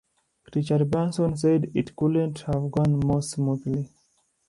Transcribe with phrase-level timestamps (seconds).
[0.55, 3.87] Richard Branson said it "couldn't have gone more smoothly".